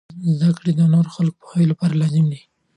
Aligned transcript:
زده 0.37 0.49
کړه 0.57 0.71
د 0.75 0.79
نورو 0.93 1.09
خلکو 1.15 1.35
د 1.37 1.41
پوهاوي 1.41 1.65
لپاره 1.71 1.99
لازم 2.01 2.25
دی. 2.31 2.41